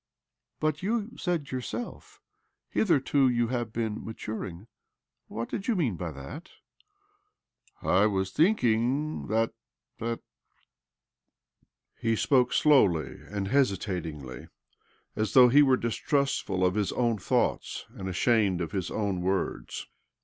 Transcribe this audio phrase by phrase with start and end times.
[0.59, 2.19] "But you said to yourself:'
[2.71, 4.65] Hitherto you have been maturing.'
[5.27, 6.49] What did you mean by that?""
[7.83, 9.53] I was thinking that,
[9.99, 10.21] that"
[12.01, 14.47] He spoke slowly and hesitatingly,
[15.15, 19.85] as though he were distrustful of his own thoughts and ashamed of his own \vords.